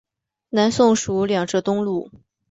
[0.49, 2.09] 南宋属两浙东路。